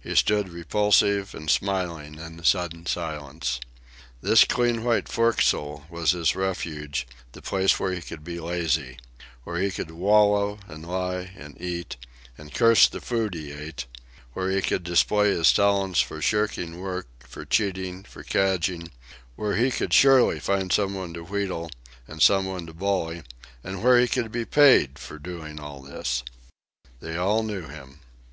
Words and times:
He 0.00 0.16
stood 0.16 0.48
repulsive 0.48 1.36
and 1.36 1.48
smiling 1.48 2.18
in 2.18 2.36
the 2.36 2.44
sudden 2.44 2.84
silence. 2.86 3.60
This 4.20 4.42
clean 4.42 4.82
white 4.82 5.08
forecastle 5.08 5.86
was 5.88 6.10
his 6.10 6.34
refuge; 6.34 7.06
the 7.30 7.42
place 7.42 7.78
where 7.78 7.92
he 7.92 8.00
could 8.00 8.24
be 8.24 8.40
lazy; 8.40 8.98
where 9.44 9.60
he 9.60 9.70
could 9.70 9.92
wallow, 9.92 10.58
and 10.66 10.84
lie 10.84 11.30
and 11.36 11.56
eat 11.62 11.96
and 12.36 12.52
curse 12.52 12.88
the 12.88 13.00
food 13.00 13.34
he 13.34 13.52
ate; 13.52 13.86
where 14.32 14.50
he 14.50 14.62
could 14.62 14.82
display 14.82 15.30
his 15.30 15.52
talents 15.52 16.00
for 16.00 16.20
shirking 16.20 16.80
work, 16.80 17.06
for 17.20 17.44
cheating, 17.44 18.02
for 18.02 18.24
cadging; 18.24 18.90
where 19.36 19.54
he 19.54 19.70
could 19.70 19.94
find 19.94 19.94
surely 19.94 20.40
some 20.70 20.94
one 20.94 21.14
to 21.14 21.22
wheedle 21.22 21.70
and 22.08 22.20
some 22.20 22.46
one 22.46 22.66
to 22.66 22.74
bully 22.74 23.22
and 23.62 23.84
where 23.84 24.04
he 24.04 24.20
would 24.20 24.32
be 24.32 24.44
paid 24.44 24.98
for 24.98 25.20
doing 25.20 25.60
all 25.60 25.80
this. 25.82 26.24
They 26.98 27.16
all 27.16 27.44
knew 27.44 27.68
him. 27.68 28.00